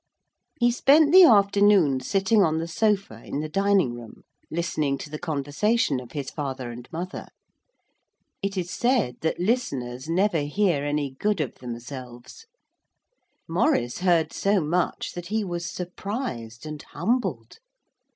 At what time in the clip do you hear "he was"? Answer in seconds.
15.27-15.67